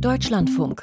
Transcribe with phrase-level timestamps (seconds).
[0.00, 0.82] Deutschlandfunk.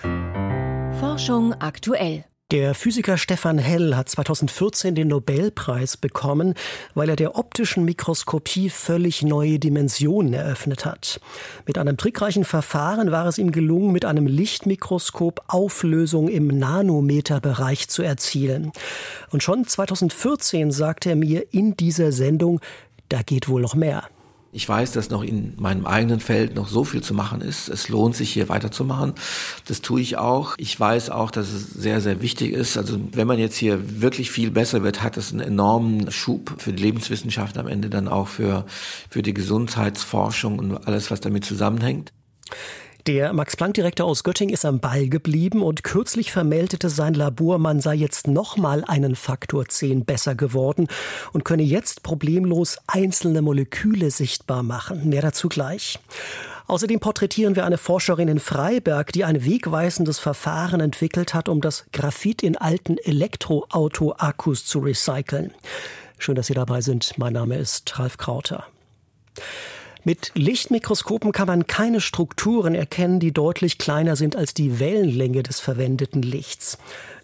[1.00, 2.26] Forschung aktuell.
[2.52, 6.56] Der Physiker Stefan Hell hat 2014 den Nobelpreis bekommen,
[6.96, 11.20] weil er der optischen Mikroskopie völlig neue Dimensionen eröffnet hat.
[11.68, 18.02] Mit einem trickreichen Verfahren war es ihm gelungen, mit einem Lichtmikroskop Auflösung im Nanometerbereich zu
[18.02, 18.72] erzielen.
[19.30, 22.62] Und schon 2014 sagte er mir in dieser Sendung,
[23.10, 24.04] da geht wohl noch mehr.
[24.56, 27.70] Ich weiß, dass noch in meinem eigenen Feld noch so viel zu machen ist.
[27.70, 29.14] Es lohnt sich hier weiterzumachen.
[29.68, 30.54] Das tue ich auch.
[30.58, 32.78] Ich weiß auch, dass es sehr, sehr wichtig ist.
[32.78, 36.72] Also wenn man jetzt hier wirklich viel besser wird, hat es einen enormen Schub für
[36.72, 38.66] die Lebenswissenschaft am Ende dann auch für,
[39.10, 42.14] für die Gesundheitsforschung und alles, was damit zusammenhängt.
[43.06, 47.96] Der Max-Planck-Direktor aus Göttingen ist am Ball geblieben und kürzlich vermeldete sein Labor, man sei
[47.96, 50.88] jetzt nochmal einen Faktor 10 besser geworden
[51.34, 55.10] und könne jetzt problemlos einzelne Moleküle sichtbar machen.
[55.10, 56.00] Mehr dazu gleich.
[56.68, 61.84] Außerdem porträtieren wir eine Forscherin in Freiberg, die ein wegweisendes Verfahren entwickelt hat, um das
[61.92, 65.54] Graphit in alten Elektroauto-Akkus zu recyceln.
[66.18, 67.18] Schön, dass Sie dabei sind.
[67.18, 68.66] Mein Name ist Ralf Krauter.
[70.06, 75.62] Mit Lichtmikroskopen kann man keine Strukturen erkennen, die deutlich kleiner sind als die Wellenlänge des
[75.62, 76.78] verwendeten Lichts.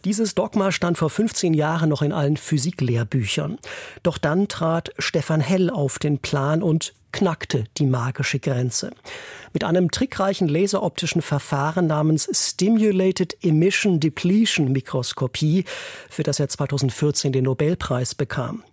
[0.05, 3.57] Dieses Dogma stand vor 15 Jahren noch in allen Physiklehrbüchern.
[4.01, 8.91] Doch dann trat Stefan Hell auf den Plan und knackte die magische Grenze.
[9.53, 15.65] Mit einem trickreichen laseroptischen Verfahren namens Stimulated Emission Depletion Mikroskopie,
[16.09, 18.63] für das er 2014 den Nobelpreis bekam.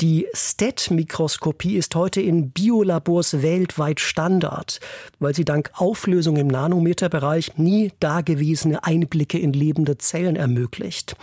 [0.00, 4.80] Die STET-Mikroskopie ist heute in Biolabors weltweit Standard,
[5.18, 11.16] weil sie dank Auflösung im Nanometerbereich nie dagewesene Einblicke in lebende Zellen ermöglicht.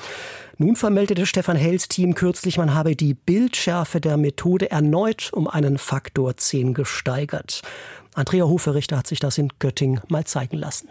[0.59, 5.77] Nun vermeldete Stefan Hells Team kürzlich, man habe die Bildschärfe der Methode erneut um einen
[5.77, 7.61] Faktor 10 gesteigert.
[8.15, 10.89] Andrea Hoferichter hat sich das in Göttingen mal zeigen lassen.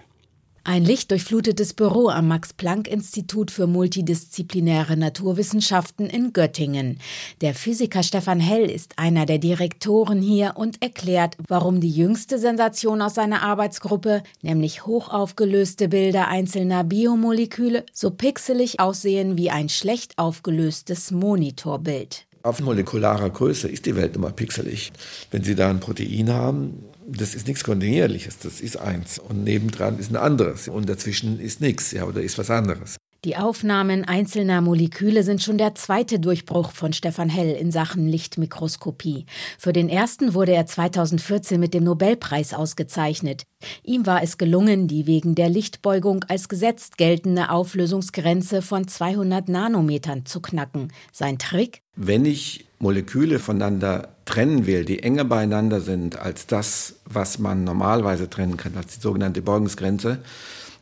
[0.68, 6.98] Ein lichtdurchflutetes Büro am Max-Planck-Institut für multidisziplinäre Naturwissenschaften in Göttingen.
[7.40, 13.00] Der Physiker Stefan Hell ist einer der Direktoren hier und erklärt, warum die jüngste Sensation
[13.00, 21.12] aus seiner Arbeitsgruppe, nämlich hochaufgelöste Bilder einzelner Biomoleküle, so pixelig aussehen wie ein schlecht aufgelöstes
[21.12, 22.26] Monitorbild.
[22.42, 24.92] Auf molekularer Größe ist die Welt immer pixelig.
[25.30, 29.18] Wenn Sie da ein Protein haben, das ist nichts Kontinuierliches, das ist eins.
[29.18, 30.68] Und nebendran ist ein anderes.
[30.68, 32.96] Und dazwischen ist nichts, ja, oder ist was anderes.
[33.24, 39.26] Die Aufnahmen einzelner Moleküle sind schon der zweite Durchbruch von Stefan Hell in Sachen Lichtmikroskopie.
[39.58, 43.42] Für den ersten wurde er 2014 mit dem Nobelpreis ausgezeichnet.
[43.82, 50.24] Ihm war es gelungen, die wegen der Lichtbeugung als gesetzt geltende Auflösungsgrenze von 200 Nanometern
[50.24, 50.92] zu knacken.
[51.10, 51.82] Sein Trick?
[51.96, 58.28] Wenn ich Moleküle voneinander trennen will, die enger beieinander sind als das, was man normalerweise
[58.28, 60.18] trennen kann, als die sogenannte Beugungsgrenze,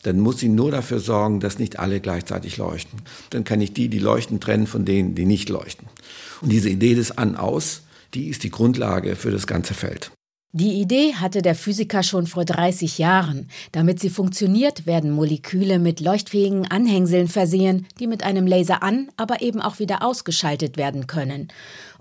[0.03, 3.01] dann muss sie nur dafür sorgen, dass nicht alle gleichzeitig leuchten.
[3.31, 5.89] Dann kann ich die, die leuchten, trennen von denen, die nicht leuchten.
[6.41, 7.83] Und diese Idee des An-Aus,
[8.13, 10.11] die ist die Grundlage für das ganze Feld.
[10.57, 13.49] Die Idee hatte der Physiker schon vor 30 Jahren.
[13.73, 19.43] Damit sie funktioniert, werden Moleküle mit leuchtfähigen Anhängseln versehen, die mit einem Laser an, aber
[19.43, 21.49] eben auch wieder ausgeschaltet werden können.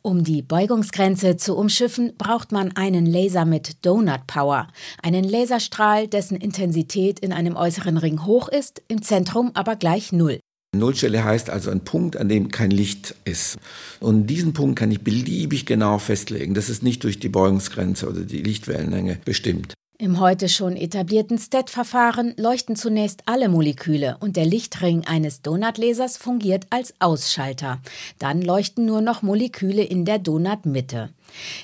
[0.03, 4.68] Um die Beugungsgrenze zu umschiffen, braucht man einen Laser mit Donut Power,
[5.02, 10.43] einen Laserstrahl, dessen Intensität in einem äußeren Ring hoch ist, im Zentrum aber gleich Null.
[10.73, 13.57] Nullstelle heißt also ein Punkt, an dem kein Licht ist.
[14.00, 16.53] Und diesen Punkt kann ich beliebig genau festlegen.
[16.53, 19.73] Das ist nicht durch die Beugungsgrenze oder die Lichtwellenlänge bestimmt.
[20.00, 26.66] Im heute schon etablierten STET-Verfahren leuchten zunächst alle Moleküle und der Lichtring eines Donutlasers fungiert
[26.72, 27.79] als Ausschalter.
[28.17, 31.12] Dann leuchten nur noch Moleküle in der Donutmitte.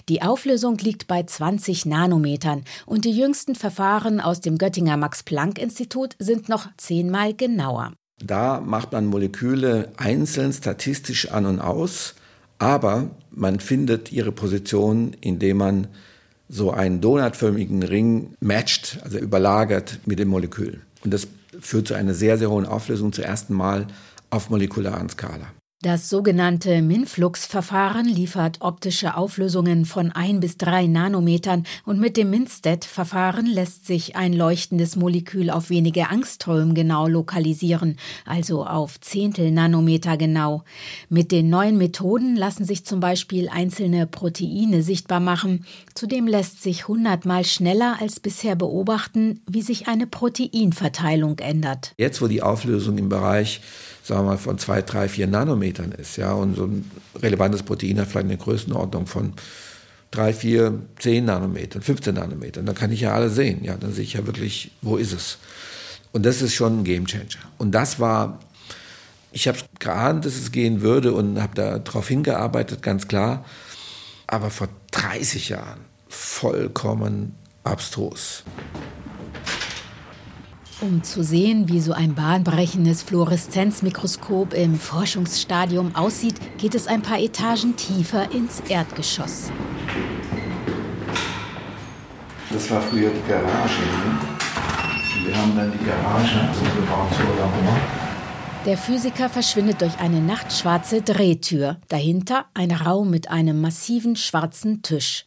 [0.09, 6.49] Die Auflösung liegt bei 20 Nanometern und die jüngsten Verfahren aus dem Göttinger Max-Planck-Institut sind
[6.49, 7.93] noch zehnmal genauer.
[8.23, 12.15] Da macht man Moleküle einzeln statistisch an und aus,
[12.57, 15.87] aber man findet ihre Position, indem man
[16.49, 20.81] so einen donutförmigen Ring matcht, also überlagert mit dem Molekül.
[21.03, 21.27] Und das
[21.61, 23.87] führt zu einer sehr, sehr hohen Auflösung zum ersten Mal
[24.29, 25.47] auf molekularen Skala.
[25.81, 33.45] Das sogenannte MinFlux-Verfahren liefert optische Auflösungen von ein bis drei Nanometern und mit dem MinSTET-Verfahren
[33.45, 37.95] lässt sich ein leuchtendes Molekül auf wenige Angström genau lokalisieren,
[38.25, 40.65] also auf Zehntel Nanometer genau.
[41.07, 45.65] Mit den neuen Methoden lassen sich zum Beispiel einzelne Proteine sichtbar machen.
[45.93, 51.93] Zudem lässt sich hundertmal schneller als bisher beobachten, wie sich eine Proteinverteilung ändert.
[51.97, 53.61] Jetzt, wo die Auflösung im Bereich
[54.09, 55.27] sagen wir mal, von zwei, drei, vier
[55.69, 56.17] Nanometern ist.
[56.17, 59.33] Ja, und so ein relevantes Protein hat vielleicht eine Größenordnung von
[60.11, 62.65] drei, vier, zehn Nanometern, 15 Nanometern.
[62.65, 63.63] Dann kann ich ja alle sehen.
[63.63, 65.37] Ja, dann sehe ich ja wirklich, wo ist es.
[66.11, 67.45] Und das ist schon ein Gamechanger.
[67.57, 68.39] Und das war,
[69.31, 73.45] ich habe geahnt, dass es gehen würde und habe darauf hingearbeitet, ganz klar.
[74.25, 78.43] Aber vor 30 Jahren vollkommen abstrus.
[80.81, 87.19] Um zu sehen, wie so ein bahnbrechendes Fluoreszenzmikroskop im Forschungsstadium aussieht, geht es ein paar
[87.19, 89.51] Etagen tiefer ins Erdgeschoss.
[92.49, 93.81] Das war früher die Garage.
[93.81, 95.25] Ne?
[95.25, 98.08] Wir haben dann die Garage also gebaut zur Labor.
[98.69, 101.77] Der Physiker verschwindet durch eine nachtschwarze Drehtür.
[101.87, 105.25] Dahinter ein Raum mit einem massiven schwarzen Tisch.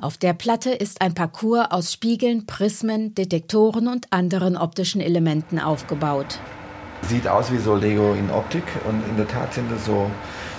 [0.00, 6.38] Auf der Platte ist ein Parcours aus Spiegeln, Prismen, Detektoren und anderen optischen Elementen aufgebaut.
[7.02, 10.08] Sieht aus wie so Lego in Optik und in der Tat sind es so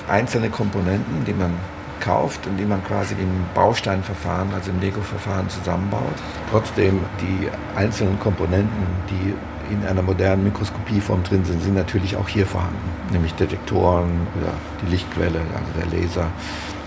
[0.10, 1.54] einzelne Komponenten, die man
[2.02, 6.16] kauft und die man quasi im Bausteinverfahren, also im Lego-Verfahren zusammenbaut.
[6.52, 7.48] Trotzdem die
[7.78, 9.34] einzelnen Komponenten, die
[9.72, 14.92] in einer modernen Mikroskopieform drin sind, sind natürlich auch hier vorhanden, nämlich Detektoren oder die
[14.92, 16.28] Lichtquelle, also der Laser,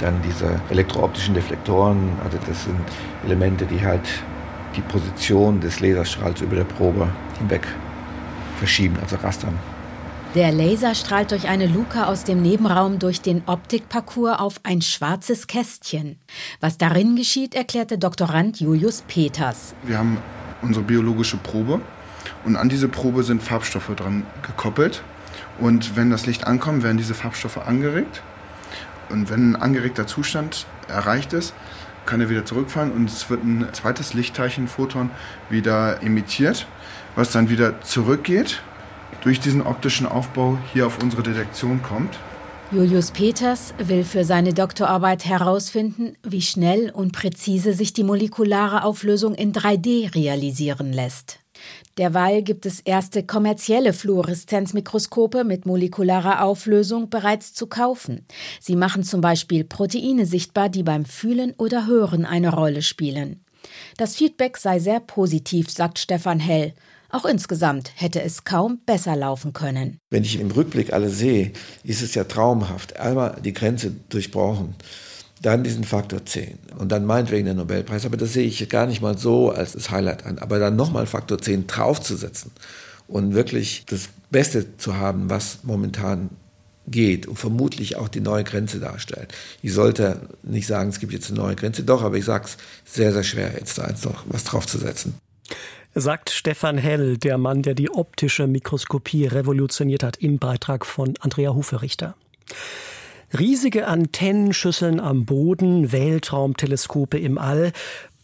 [0.00, 2.80] dann diese elektrooptischen Deflektoren, also das sind
[3.24, 4.08] Elemente, die halt
[4.76, 7.08] die Position des Laserstrahls über der Probe
[7.38, 7.66] hinweg
[8.58, 9.58] verschieben, also rastern.
[10.34, 15.46] Der Laser strahlt durch eine Luke aus dem Nebenraum durch den Optikparcours auf ein schwarzes
[15.46, 16.18] Kästchen.
[16.60, 19.74] Was darin geschieht, erklärte Doktorand Julius Peters.
[19.84, 20.18] Wir haben
[20.60, 21.80] unsere biologische Probe
[22.44, 25.02] und an diese Probe sind Farbstoffe dran gekoppelt.
[25.58, 28.22] Und wenn das Licht ankommt, werden diese Farbstoffe angeregt.
[29.10, 31.54] Und wenn ein angeregter Zustand erreicht ist,
[32.06, 35.10] kann er wieder zurückfallen und es wird ein zweites Lichtteilchenphoton
[35.50, 36.66] wieder emittiert,
[37.16, 38.62] was dann wieder zurückgeht,
[39.22, 42.18] durch diesen optischen Aufbau hier auf unsere Detektion kommt.
[42.70, 49.34] Julius Peters will für seine Doktorarbeit herausfinden, wie schnell und präzise sich die molekulare Auflösung
[49.34, 51.40] in 3D realisieren lässt.
[51.98, 58.26] Derweil gibt es erste kommerzielle Fluoreszenzmikroskope mit molekularer Auflösung bereits zu kaufen.
[58.60, 63.44] Sie machen zum Beispiel Proteine sichtbar, die beim Fühlen oder Hören eine Rolle spielen.
[63.96, 66.74] Das Feedback sei sehr positiv, sagt Stefan Hell.
[67.10, 69.98] Auch insgesamt hätte es kaum besser laufen können.
[70.10, 71.52] Wenn ich im Rückblick alles sehe,
[71.82, 72.98] ist es ja traumhaft.
[72.98, 74.74] Einmal die Grenze durchbrochen
[75.42, 79.00] dann diesen Faktor 10 und dann meinetwegen der Nobelpreis, aber das sehe ich gar nicht
[79.00, 82.50] mal so als das Highlight an, aber dann nochmal Faktor 10 draufzusetzen
[83.06, 86.30] und wirklich das Beste zu haben, was momentan
[86.86, 89.32] geht und vermutlich auch die neue Grenze darstellt.
[89.62, 92.56] Ich sollte nicht sagen, es gibt jetzt eine neue Grenze, doch, aber ich sage es
[92.84, 95.14] sehr, sehr schwer, jetzt da eins noch was draufzusetzen.
[95.94, 101.54] Sagt Stefan Hell, der Mann, der die optische Mikroskopie revolutioniert hat, im Beitrag von Andrea
[101.54, 102.14] Huferichter.
[103.36, 107.72] Riesige Antennenschüsseln am Boden, Weltraumteleskope im All.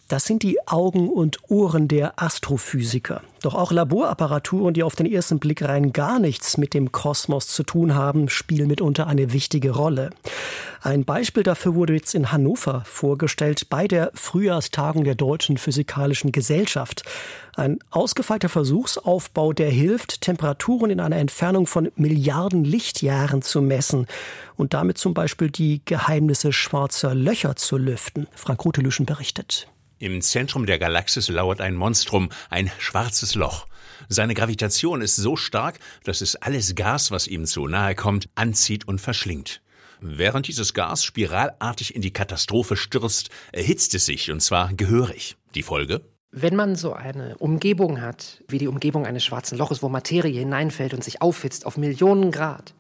[0.09, 3.23] Das sind die Augen und Ohren der Astrophysiker.
[3.41, 7.63] Doch auch Laborapparaturen, die auf den ersten Blick rein gar nichts mit dem Kosmos zu
[7.63, 10.11] tun haben, spielen mitunter eine wichtige Rolle.
[10.83, 17.05] Ein Beispiel dafür wurde jetzt in Hannover vorgestellt bei der Frühjahrstagung der Deutschen Physikalischen Gesellschaft.
[17.57, 24.07] Ein ausgefeilter Versuchsaufbau, der hilft, Temperaturen in einer Entfernung von Milliarden Lichtjahren zu messen
[24.57, 28.27] und damit zum Beispiel die Geheimnisse schwarzer Löcher zu lüften.
[28.35, 29.69] Frank Rutelüschen berichtet.
[30.05, 33.67] Im Zentrum der Galaxis lauert ein Monstrum, ein schwarzes Loch.
[34.11, 38.87] Seine Gravitation ist so stark, dass es alles Gas, was ihm zu nahe kommt, anzieht
[38.87, 39.63] und verschlingt.
[40.03, 45.39] Während dieses Gas spiralartig in die Katastrophe stürzt, erhitzt es sich, und zwar gehörig.
[45.55, 46.03] Die Folge?
[46.33, 50.93] Wenn man so eine Umgebung hat, wie die Umgebung eines schwarzen Loches, wo Materie hineinfällt
[50.93, 52.75] und sich aufhitzt auf Millionen Grad,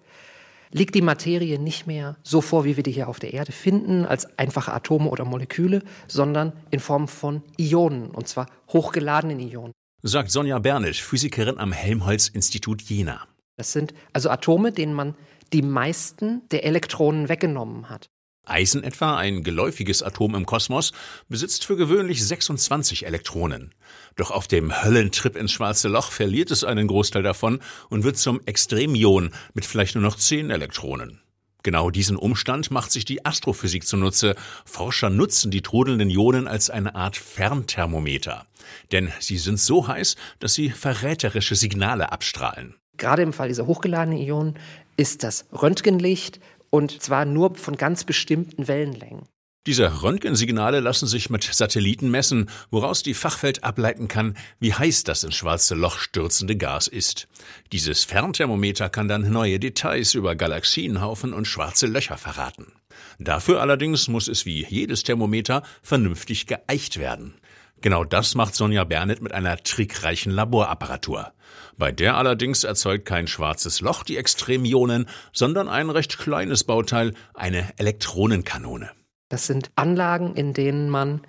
[0.74, 4.04] liegt die Materie nicht mehr so vor, wie wir die hier auf der Erde finden,
[4.04, 9.72] als einfache Atome oder Moleküle, sondern in Form von Ionen, und zwar hochgeladenen Ionen.
[10.02, 13.26] Sagt Sonja Bernisch, Physikerin am Helmholtz-Institut Jena.
[13.56, 15.14] Das sind also Atome, denen man
[15.52, 18.08] die meisten der Elektronen weggenommen hat.
[18.46, 20.92] Eisen etwa, ein geläufiges Atom im Kosmos,
[21.28, 23.74] besitzt für gewöhnlich 26 Elektronen.
[24.16, 27.60] Doch auf dem Höllentrip ins schwarze Loch verliert es einen Großteil davon
[27.90, 31.20] und wird zum Extremion mit vielleicht nur noch 10 Elektronen.
[31.64, 34.36] Genau diesen Umstand macht sich die Astrophysik zunutze.
[34.66, 38.44] Forscher nutzen die trudelnden Ionen als eine Art Fernthermometer.
[38.92, 42.74] Denn sie sind so heiß, dass sie verräterische Signale abstrahlen.
[42.98, 44.58] Gerade im Fall dieser hochgeladenen Ionen
[44.96, 46.38] ist das Röntgenlicht
[46.74, 49.28] und zwar nur von ganz bestimmten Wellenlängen.
[49.64, 55.22] Diese Röntgensignale lassen sich mit Satelliten messen, woraus die Fachwelt ableiten kann, wie heiß das
[55.22, 57.28] ins schwarze Loch stürzende Gas ist.
[57.70, 62.72] Dieses Fernthermometer kann dann neue Details über Galaxienhaufen und schwarze Löcher verraten.
[63.20, 67.34] Dafür allerdings muss es wie jedes Thermometer vernünftig geeicht werden.
[67.82, 71.32] Genau das macht Sonja Bernet mit einer trickreichen Laborapparatur.
[71.76, 77.68] Bei der allerdings erzeugt kein schwarzes Loch die Extremionen, sondern ein recht kleines Bauteil, eine
[77.78, 78.90] Elektronenkanone.
[79.28, 81.22] Das sind Anlagen, in denen man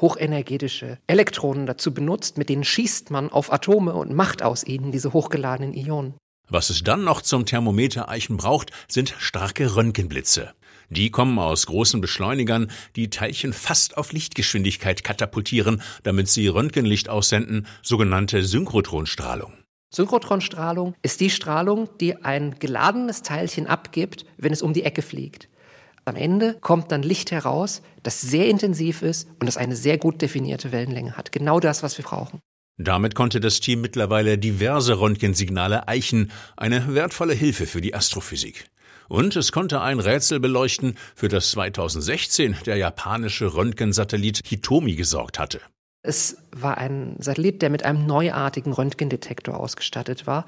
[0.00, 5.12] hochenergetische Elektronen dazu benutzt, mit denen schießt man auf Atome und macht aus ihnen diese
[5.12, 6.14] hochgeladenen Ionen.
[6.48, 10.52] Was es dann noch zum Thermometer-Eichen braucht, sind starke Röntgenblitze.
[10.88, 17.68] Die kommen aus großen Beschleunigern, die Teilchen fast auf Lichtgeschwindigkeit katapultieren, damit sie Röntgenlicht aussenden,
[17.82, 19.52] sogenannte Synchrotronstrahlung.
[19.92, 25.48] Synchrotronstrahlung ist die Strahlung, die ein geladenes Teilchen abgibt, wenn es um die Ecke fliegt.
[26.04, 30.22] Am Ende kommt dann Licht heraus, das sehr intensiv ist und das eine sehr gut
[30.22, 31.32] definierte Wellenlänge hat.
[31.32, 32.40] Genau das, was wir brauchen.
[32.78, 38.70] Damit konnte das Team mittlerweile diverse Röntgensignale eichen, eine wertvolle Hilfe für die Astrophysik.
[39.08, 45.60] Und es konnte ein Rätsel beleuchten, für das 2016 der japanische Röntgensatellit Hitomi gesorgt hatte.
[46.02, 50.46] Es war ein Satellit, der mit einem neuartigen Röntgendetektor ausgestattet war,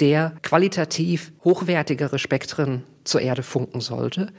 [0.00, 4.32] der qualitativ hochwertigere Spektren zur Erde funken sollte.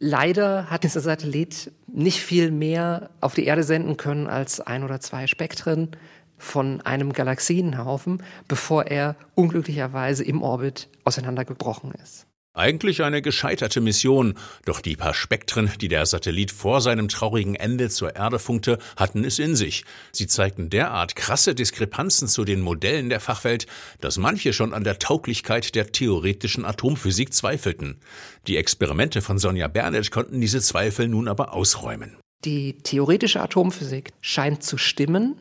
[0.00, 5.00] Leider hat dieser Satellit nicht viel mehr auf die Erde senden können als ein oder
[5.00, 5.90] zwei Spektren
[6.36, 12.26] von einem Galaxienhaufen, bevor er unglücklicherweise im Orbit auseinandergebrochen ist.
[12.58, 14.34] Eigentlich eine gescheiterte Mission,
[14.64, 19.22] doch die paar Spektren, die der Satellit vor seinem traurigen Ende zur Erde funkte, hatten
[19.22, 19.84] es in sich.
[20.10, 23.68] Sie zeigten derart krasse Diskrepanzen zu den Modellen der Fachwelt,
[24.00, 28.00] dass manche schon an der Tauglichkeit der theoretischen Atomphysik zweifelten.
[28.48, 32.16] Die Experimente von Sonja Bernet konnten diese Zweifel nun aber ausräumen.
[32.44, 35.36] Die theoretische Atomphysik scheint zu stimmen,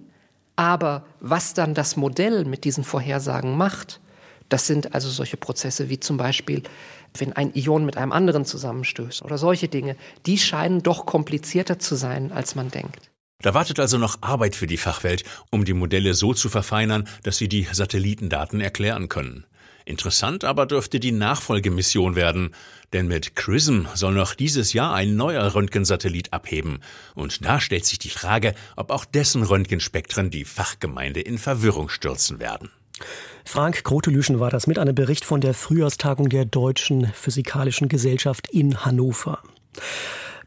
[0.55, 4.01] aber was dann das Modell mit diesen Vorhersagen macht,
[4.49, 6.63] das sind also solche Prozesse wie zum Beispiel
[7.19, 11.95] wenn ein Ion mit einem anderen zusammenstößt oder solche Dinge, die scheinen doch komplizierter zu
[11.95, 13.11] sein, als man denkt.
[13.41, 17.37] Da wartet also noch Arbeit für die Fachwelt, um die Modelle so zu verfeinern, dass
[17.37, 19.45] sie die Satellitendaten erklären können.
[19.85, 22.53] Interessant aber dürfte die Nachfolgemission werden,
[22.91, 26.79] denn mit CRISM soll noch dieses Jahr ein neuer Röntgensatellit abheben.
[27.15, 32.39] Und da stellt sich die Frage, ob auch dessen Röntgenspektren die Fachgemeinde in Verwirrung stürzen
[32.39, 32.69] werden.
[33.47, 38.83] Frank Grotelüschen war das mit einem Bericht von der Frühjahrstagung der Deutschen Physikalischen Gesellschaft in
[38.83, 39.39] Hannover.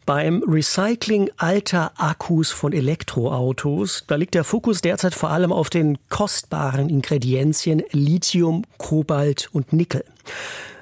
[0.05, 5.97] Beim Recycling alter Akkus von Elektroautos, da liegt der Fokus derzeit vor allem auf den
[6.11, 10.05] kostbaren Ingredienzien Lithium, Kobalt und Nickel.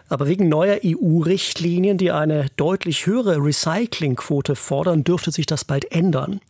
[0.08, 6.40] Aber wegen neuer EU-Richtlinien, die eine deutlich höhere Recyclingquote fordern, dürfte sich das bald ändern.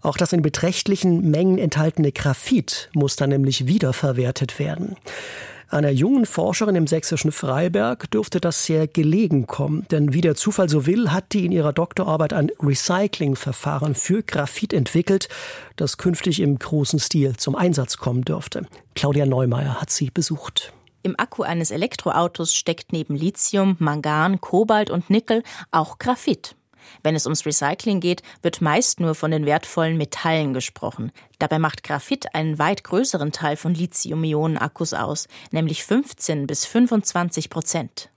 [0.00, 4.96] Auch das in beträchtlichen Mengen enthaltene Graphit muss dann nämlich wiederverwertet werden.
[5.68, 10.68] Einer jungen Forscherin im sächsischen Freiberg dürfte das sehr gelegen kommen, denn wie der Zufall
[10.68, 15.30] so will, hat die in ihrer Doktorarbeit ein Recyclingverfahren für Graphit entwickelt,
[15.76, 18.66] das künftig im großen Stil zum Einsatz kommen dürfte.
[18.94, 20.74] Claudia Neumeier hat sie besucht.
[21.02, 26.54] Im Akku eines Elektroautos steckt neben Lithium, Mangan, Kobalt und Nickel auch Graphit.
[27.02, 31.12] Wenn es ums Recycling geht, wird meist nur von den wertvollen Metallen gesprochen.
[31.38, 38.10] Dabei macht Graphit einen weit größeren Teil von Lithium-Ionen-Akkus aus, nämlich 15 bis 25 Prozent.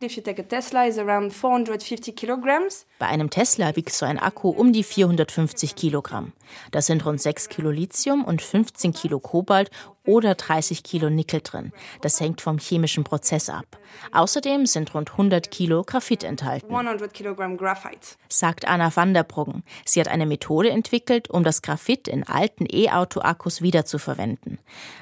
[2.99, 6.33] Bei einem Tesla wiegt so ein Akku um die 450 Kilogramm.
[6.71, 9.71] Das sind rund 6 Kilo Lithium und 15 Kilo Kobalt
[10.05, 11.71] oder 30 Kilo Nickel drin.
[12.01, 13.65] Das hängt vom chemischen Prozess ab.
[14.11, 16.73] Außerdem sind rund 100 Kilo Graphit enthalten.
[16.73, 18.15] 100 Kilogramm Graphite.
[18.29, 19.63] Sagt Anna van der Bruggen.
[19.85, 24.59] Sie hat eine Methode entwickelt, um das Graphit in alten E-Auto-Akkus wiederzuverwenden.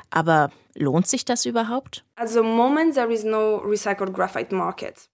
[0.10, 2.04] Aber lohnt sich das überhaupt?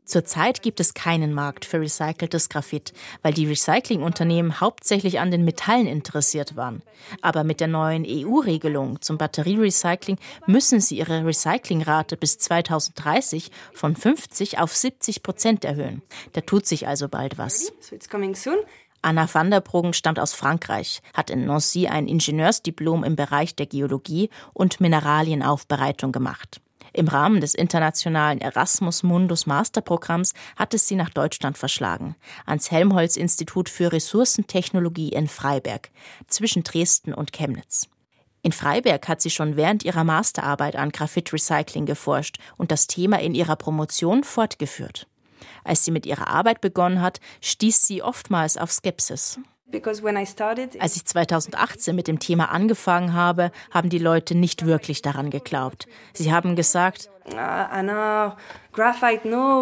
[0.03, 5.87] Zurzeit gibt es keinen Markt für recyceltes Graphit, weil die Recyclingunternehmen hauptsächlich an den Metallen
[5.87, 6.81] interessiert waren.
[7.21, 14.59] Aber mit der neuen EU-Regelung zum Batterierecycling müssen sie ihre Recyclingrate bis 2030 von 50
[14.59, 16.01] auf 70 Prozent erhöhen.
[16.33, 17.71] Da tut sich also bald was.
[19.01, 23.65] Anna van der Bruggen stammt aus Frankreich, hat in Nancy ein Ingenieursdiplom im Bereich der
[23.65, 26.61] Geologie und Mineralienaufbereitung gemacht.
[26.91, 32.15] Im Rahmen des internationalen Erasmus Mundus Masterprogramms hat es sie nach Deutschland verschlagen,
[32.45, 35.91] ans Helmholtz-Institut für Ressourcentechnologie in Freiberg,
[36.27, 37.87] zwischen Dresden und Chemnitz.
[38.41, 43.35] In Freiberg hat sie schon während ihrer Masterarbeit an Graphit-Recycling geforscht und das Thema in
[43.35, 45.07] ihrer Promotion fortgeführt.
[45.63, 49.39] Als sie mit ihrer Arbeit begonnen hat, stieß sie oftmals auf Skepsis.
[50.79, 55.87] Als ich 2018 mit dem Thema angefangen habe, haben die Leute nicht wirklich daran geglaubt.
[56.13, 57.35] Sie haben gesagt, uh,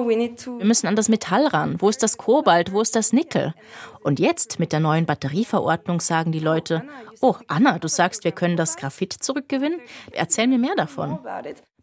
[0.07, 1.81] wir müssen an das Metall ran.
[1.81, 2.72] Wo ist das Kobalt?
[2.72, 3.53] Wo ist das Nickel?
[4.01, 6.84] Und jetzt mit der neuen Batterieverordnung sagen die Leute,
[7.19, 9.81] oh Anna, du sagst, wir können das Graphit zurückgewinnen?
[10.12, 11.19] Erzähl mir mehr davon.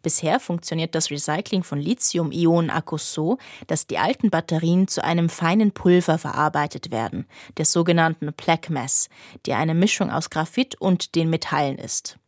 [0.05, 6.19] Bisher funktioniert das Recycling von Lithium-Ionen-Akkus so, dass die alten Batterien zu einem feinen Pulver
[6.19, 7.25] verarbeitet werden,
[7.57, 9.09] der sogenannten Black Mass,
[9.47, 12.19] die eine Mischung aus Graphit und den Metallen ist.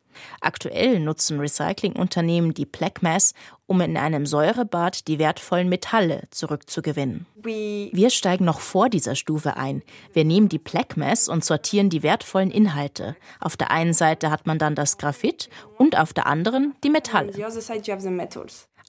[0.41, 3.35] Aktuell nutzen Recyclingunternehmen die Black Mass,
[3.67, 7.27] um in einem Säurebad die wertvollen Metalle zurückzugewinnen.
[7.35, 9.83] Wir steigen noch vor dieser Stufe ein.
[10.13, 13.15] Wir nehmen die Black Mass und sortieren die wertvollen Inhalte.
[13.39, 17.33] Auf der einen Seite hat man dann das Graphit und auf der anderen die Metalle.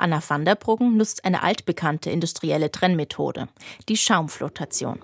[0.01, 3.49] Anna van der Bruggen nutzt eine altbekannte industrielle Trennmethode,
[3.89, 5.01] die Schaumflotation.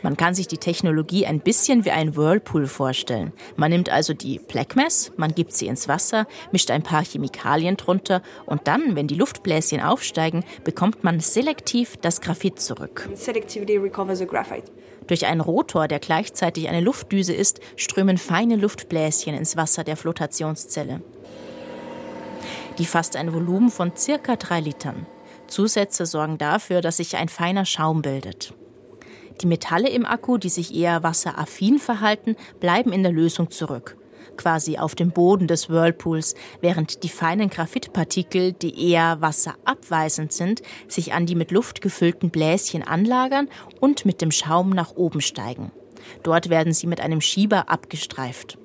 [0.00, 3.34] Man kann sich die Technologie ein bisschen wie ein Whirlpool vorstellen.
[3.56, 7.76] Man nimmt also die Black Mass, man gibt sie ins Wasser, mischt ein paar Chemikalien
[7.76, 13.10] drunter und dann, wenn die Luftbläschen aufsteigen, bekommt man selektiv das Graphit zurück.
[15.06, 21.02] Durch einen Rotor, der gleichzeitig eine Luftdüse ist, strömen feine Luftbläschen ins Wasser der Flotationszelle.
[22.78, 25.06] Die fasst ein Volumen von circa drei Litern.
[25.54, 28.54] Zusätze sorgen dafür, dass sich ein feiner Schaum bildet.
[29.40, 33.96] Die Metalle im Akku, die sich eher wasseraffin verhalten, bleiben in der Lösung zurück,
[34.36, 41.12] quasi auf dem Boden des Whirlpools, während die feinen Graphitpartikel, die eher wasserabweisend sind, sich
[41.12, 45.70] an die mit Luft gefüllten Bläschen anlagern und mit dem Schaum nach oben steigen.
[46.24, 48.58] Dort werden sie mit einem Schieber abgestreift.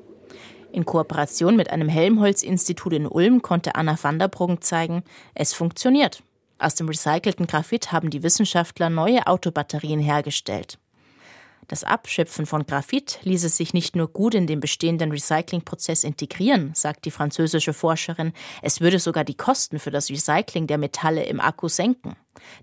[0.72, 5.04] In Kooperation mit einem Helmholtz-Institut in Ulm konnte Anna van der Bruggen zeigen,
[5.36, 6.24] es funktioniert.
[6.60, 10.78] Aus dem recycelten Graphit haben die Wissenschaftler neue Autobatterien hergestellt.
[11.70, 17.06] Das Abschöpfen von Graphit ließe sich nicht nur gut in den bestehenden Recyclingprozess integrieren, sagt
[17.06, 21.68] die französische Forscherin, es würde sogar die Kosten für das Recycling der Metalle im Akku
[21.68, 22.16] senken.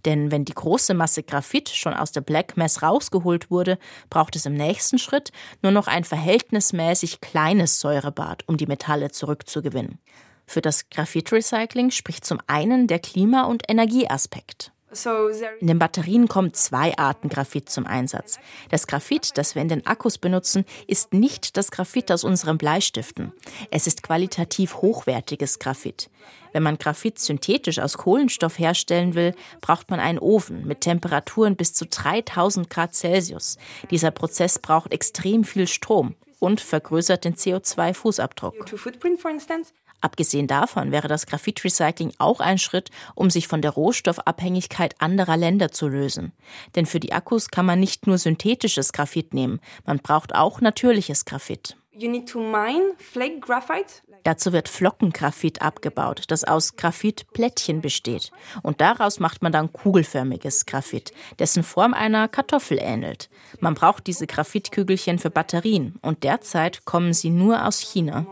[0.05, 3.79] Denn wenn die große Masse Graphit schon aus der Black Mass rausgeholt wurde,
[4.11, 5.31] braucht es im nächsten Schritt
[5.63, 10.01] nur noch ein verhältnismäßig kleines Säurebad, um die Metalle zurückzugewinnen.
[10.47, 14.73] Für das Graphit-Recycling spricht zum einen der Klima- und Energieaspekt.
[15.61, 18.39] In den Batterien kommen zwei Arten Graphit zum Einsatz.
[18.71, 23.33] Das Graphit, das wir in den Akkus benutzen, ist nicht das Graphit aus unseren Bleistiften.
[23.71, 26.09] Es ist qualitativ hochwertiges Graphit.
[26.53, 31.75] Wenn man Graphit synthetisch aus Kohlenstoff herstellen will, braucht man einen Ofen mit Temperaturen bis
[31.75, 33.59] zu 3000 Grad Celsius.
[33.91, 38.55] Dieser Prozess braucht extrem viel Strom und vergrößert den CO2-Fußabdruck.
[40.01, 45.71] Abgesehen davon wäre das Graphitrecycling auch ein Schritt, um sich von der Rohstoffabhängigkeit anderer Länder
[45.71, 46.33] zu lösen.
[46.75, 51.25] Denn für die Akkus kann man nicht nur synthetisches Graphit nehmen, man braucht auch natürliches
[51.25, 51.77] Graphit.
[54.23, 58.33] Dazu wird Flockengraphit abgebaut, das aus Graphitplättchen besteht.
[58.63, 63.31] Und daraus macht man dann kugelförmiges Graphit, dessen Form einer Kartoffel ähnelt.
[63.61, 68.27] Man braucht diese Graphitkügelchen für Batterien und derzeit kommen sie nur aus China.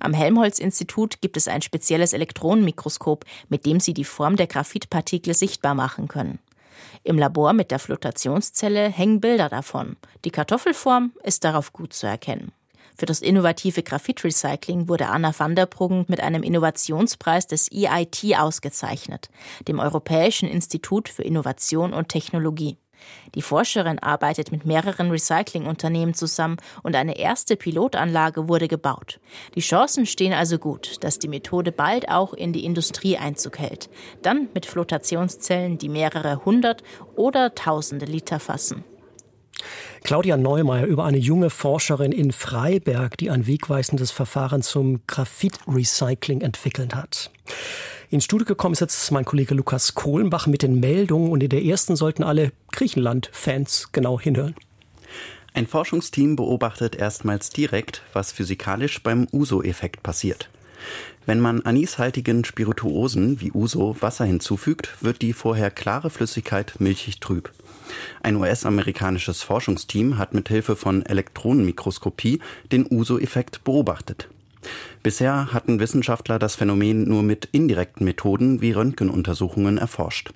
[0.00, 5.74] Am Helmholtz-Institut gibt es ein spezielles Elektronenmikroskop, mit dem sie die Form der Graphitpartikel sichtbar
[5.74, 6.38] machen können.
[7.04, 9.96] Im Labor mit der Flotationszelle hängen Bilder davon.
[10.24, 12.52] Die Kartoffelform ist darauf gut zu erkennen.
[12.96, 19.30] Für das innovative Graphit-Recycling wurde Anna van der Bruggen mit einem Innovationspreis des EIT ausgezeichnet,
[19.68, 22.76] dem Europäischen Institut für Innovation und Technologie.
[23.34, 29.20] Die Forscherin arbeitet mit mehreren Recyclingunternehmen zusammen und eine erste Pilotanlage wurde gebaut.
[29.54, 33.88] Die Chancen stehen also gut, dass die Methode bald auch in die Industrie Einzug hält.
[34.22, 36.82] Dann mit Flotationszellen, die mehrere hundert
[37.16, 38.84] oder tausende Liter fassen.
[40.02, 46.94] Claudia Neumeier über eine junge Forscherin in Freiberg, die ein wegweisendes Verfahren zum Graphit-Recycling entwickelt
[46.94, 47.30] hat.
[48.12, 51.62] Ins Studio gekommen ist jetzt mein Kollege Lukas Kohlenbach mit den Meldungen und in der
[51.62, 54.56] ersten sollten alle Griechenland-Fans genau hinhören.
[55.54, 60.50] Ein Forschungsteam beobachtet erstmals direkt, was physikalisch beim Uso-Effekt passiert.
[61.24, 67.52] Wenn man anishaltigen Spirituosen wie Uso Wasser hinzufügt, wird die vorher klare Flüssigkeit milchig trüb.
[68.24, 72.40] Ein US-amerikanisches Forschungsteam hat mit Hilfe von Elektronenmikroskopie
[72.72, 74.28] den Uso-Effekt beobachtet.
[75.02, 80.30] Bisher hatten Wissenschaftler das Phänomen nur mit indirekten Methoden wie Röntgenuntersuchungen erforscht.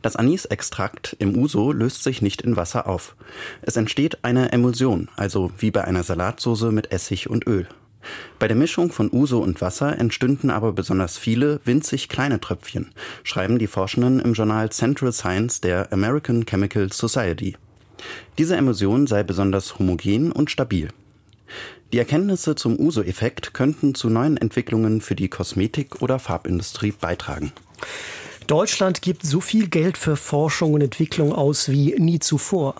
[0.00, 3.16] Das Anisextrakt im Uso löst sich nicht in Wasser auf.
[3.60, 7.68] Es entsteht eine Emulsion, also wie bei einer Salatsauce mit Essig und Öl.
[8.38, 12.90] Bei der Mischung von Uso und Wasser entstünden aber besonders viele winzig kleine Tröpfchen,
[13.24, 17.56] schreiben die Forschenden im Journal Central Science der American Chemical Society.
[18.38, 20.88] Diese Emulsion sei besonders homogen und stabil.
[21.92, 27.52] Die Erkenntnisse zum Uso-Effekt könnten zu neuen Entwicklungen für die Kosmetik- oder Farbindustrie beitragen.
[28.46, 32.74] Deutschland gibt so viel Geld für Forschung und Entwicklung aus wie nie zuvor.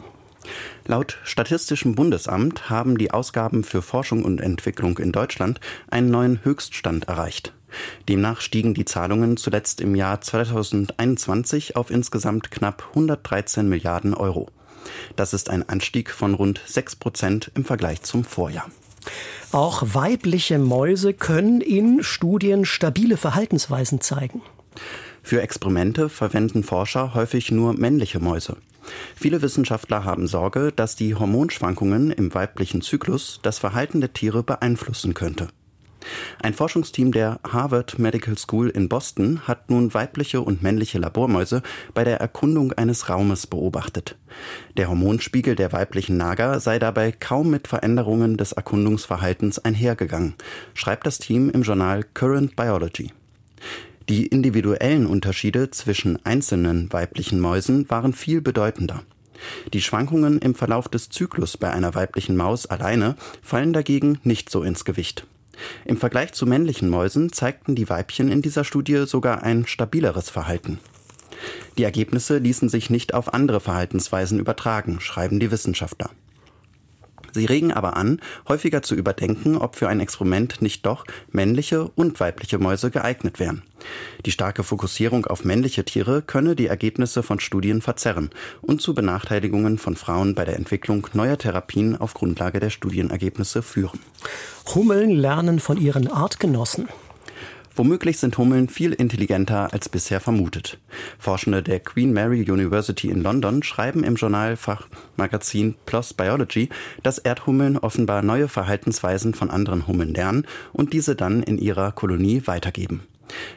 [0.87, 7.09] Laut Statistischem Bundesamt haben die Ausgaben für Forschung und Entwicklung in Deutschland einen neuen Höchststand
[7.09, 7.53] erreicht.
[8.09, 14.49] Demnach stiegen die Zahlungen zuletzt im Jahr 2021 auf insgesamt knapp 113 Milliarden Euro.
[15.17, 18.71] Das ist ein Anstieg von rund 6 Prozent im Vergleich zum Vorjahr.
[19.53, 24.43] Auch weibliche Mäuse können in Studien stabile Verhaltensweisen zeigen.
[25.23, 28.57] Für Experimente verwenden Forscher häufig nur männliche Mäuse.
[29.15, 35.15] Viele Wissenschaftler haben Sorge, dass die Hormonschwankungen im weiblichen Zyklus das Verhalten der Tiere beeinflussen
[35.15, 35.49] könnte.
[36.43, 41.63] Ein Forschungsteam der Harvard Medical School in Boston hat nun weibliche und männliche Labormäuse
[41.95, 44.17] bei der Erkundung eines Raumes beobachtet.
[44.77, 50.35] Der Hormonspiegel der weiblichen Nager sei dabei kaum mit Veränderungen des Erkundungsverhaltens einhergegangen,
[50.75, 53.13] schreibt das Team im Journal Current Biology.
[54.09, 59.03] Die individuellen Unterschiede zwischen einzelnen weiblichen Mäusen waren viel bedeutender.
[59.73, 64.63] Die Schwankungen im Verlauf des Zyklus bei einer weiblichen Maus alleine fallen dagegen nicht so
[64.63, 65.27] ins Gewicht.
[65.85, 70.79] Im Vergleich zu männlichen Mäusen zeigten die Weibchen in dieser Studie sogar ein stabileres Verhalten.
[71.77, 76.11] Die Ergebnisse ließen sich nicht auf andere Verhaltensweisen übertragen, schreiben die Wissenschaftler.
[77.33, 82.21] Sie regen aber an, häufiger zu überdenken, ob für ein Experiment nicht doch männliche und
[82.21, 83.63] weibliche Mäuse geeignet wären.
[84.27, 89.79] Die starke Fokussierung auf männliche Tiere könne die Ergebnisse von Studien verzerren und zu Benachteiligungen
[89.79, 94.01] von Frauen bei der Entwicklung neuer Therapien auf Grundlage der Studienergebnisse führen.
[94.75, 96.89] Hummeln lernen von ihren Artgenossen.
[97.79, 100.79] Womöglich sind Hummeln viel intelligenter als bisher vermutet.
[101.17, 106.71] Forschende der Queen Mary University in London schreiben im Journalfachmagazin PLOS Biology,
[107.05, 112.43] dass Erdhummeln offenbar neue Verhaltensweisen von anderen Hummeln lernen und diese dann in ihrer Kolonie
[112.47, 113.03] weitergeben.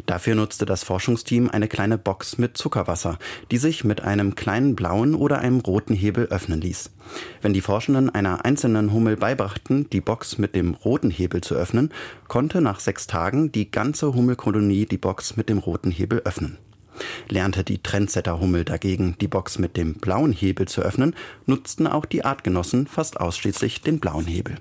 [0.05, 3.17] Dafür nutzte das Forschungsteam eine kleine Box mit Zuckerwasser,
[3.51, 6.91] die sich mit einem kleinen blauen oder einem roten Hebel öffnen ließ.
[7.41, 11.91] Wenn die Forschenden einer einzelnen Hummel beibrachten, die Box mit dem roten Hebel zu öffnen,
[12.27, 16.57] konnte nach sechs Tagen die ganze Hummelkolonie die Box mit dem roten Hebel öffnen.
[17.29, 22.25] Lernte die Trendsetter-Hummel dagegen, die Box mit dem blauen Hebel zu öffnen, nutzten auch die
[22.25, 24.55] Artgenossen fast ausschließlich den blauen Hebel.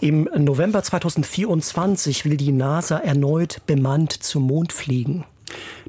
[0.00, 5.24] Im November 2024 will die NASA erneut bemannt zum Mond fliegen.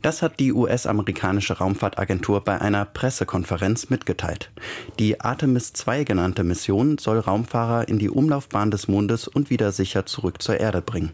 [0.01, 4.49] Das hat die US-amerikanische Raumfahrtagentur bei einer Pressekonferenz mitgeteilt.
[4.97, 10.05] Die Artemis II genannte Mission soll Raumfahrer in die Umlaufbahn des Mondes und wieder sicher
[10.05, 11.11] zurück zur Erde bringen.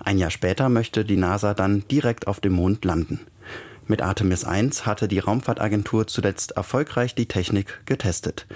[0.00, 3.20] Ein Jahr später möchte die NASA dann direkt auf dem Mond landen.
[3.90, 8.46] Mit Artemis 1 hatte die Raumfahrtagentur zuletzt erfolgreich die Technik getestet.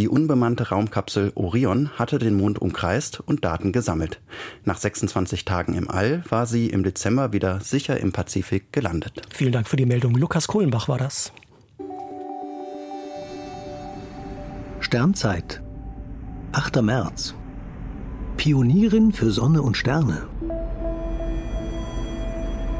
[0.00, 4.20] Die unbemannte Raumkapsel Orion hatte den Mond umkreist und Daten gesammelt.
[4.64, 9.22] Nach 26 Tagen im All war sie im Dezember wieder sicher im Pazifik gelandet.
[9.32, 10.16] Vielen Dank für die Meldung.
[10.16, 11.32] Lukas Kohlenbach war das.
[14.80, 15.62] Sternzeit.
[16.50, 16.82] 8.
[16.82, 17.36] März.
[18.36, 20.26] Pionierin für Sonne und Sterne.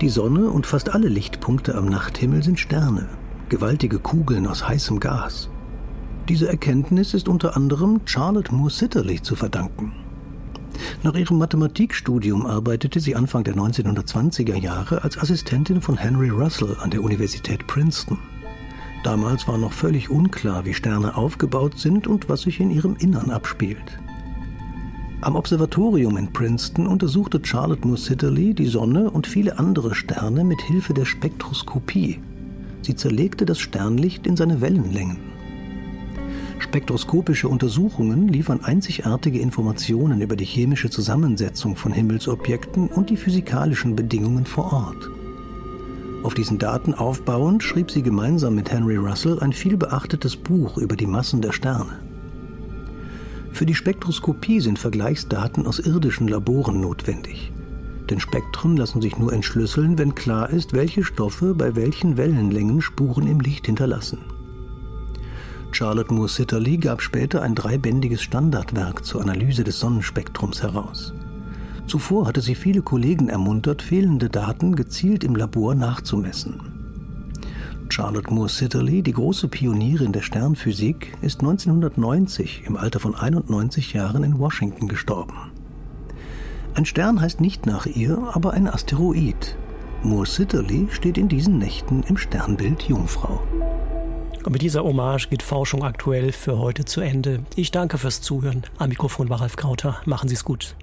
[0.00, 3.06] Die Sonne und fast alle Lichtpunkte am Nachthimmel sind Sterne,
[3.50, 5.50] gewaltige Kugeln aus heißem Gas.
[6.26, 9.92] Diese Erkenntnis ist unter anderem Charlotte Moore Sitterlich zu verdanken.
[11.02, 16.90] Nach ihrem Mathematikstudium arbeitete sie Anfang der 1920er Jahre als Assistentin von Henry Russell an
[16.90, 18.16] der Universität Princeton.
[19.04, 23.30] Damals war noch völlig unklar, wie Sterne aufgebaut sind und was sich in ihrem Innern
[23.30, 24.00] abspielt.
[25.22, 30.62] Am Observatorium in Princeton untersuchte Charlotte Moore Sitterly die Sonne und viele andere Sterne mit
[30.62, 32.20] Hilfe der Spektroskopie.
[32.80, 35.18] Sie zerlegte das Sternlicht in seine Wellenlängen.
[36.58, 44.46] Spektroskopische Untersuchungen liefern einzigartige Informationen über die chemische Zusammensetzung von Himmelsobjekten und die physikalischen Bedingungen
[44.46, 45.10] vor Ort.
[46.22, 51.06] Auf diesen Daten aufbauend schrieb sie gemeinsam mit Henry Russell ein vielbeachtetes Buch über die
[51.06, 52.09] Massen der Sterne.
[53.52, 57.52] Für die Spektroskopie sind Vergleichsdaten aus irdischen Laboren notwendig.
[58.08, 63.26] Denn Spektren lassen sich nur entschlüsseln, wenn klar ist, welche Stoffe bei welchen Wellenlängen Spuren
[63.26, 64.18] im Licht hinterlassen.
[65.72, 71.12] Charlotte Moore Sitterly gab später ein dreibändiges Standardwerk zur Analyse des Sonnenspektrums heraus.
[71.86, 76.79] Zuvor hatte sie viele Kollegen ermuntert, fehlende Daten gezielt im Labor nachzumessen.
[77.92, 84.22] Charlotte Moore Sitterly, die große Pionierin der Sternphysik, ist 1990 im Alter von 91 Jahren
[84.22, 85.52] in Washington gestorben.
[86.74, 89.56] Ein Stern heißt nicht nach ihr, aber ein Asteroid.
[90.02, 93.42] Moore Sitterly steht in diesen Nächten im Sternbild Jungfrau.
[94.44, 97.40] Und mit dieser Hommage geht Forschung aktuell für heute zu Ende.
[97.56, 98.62] Ich danke fürs Zuhören.
[98.78, 100.00] Am Mikrofon war Ralf Krauter.
[100.06, 100.76] Machen Sie es gut.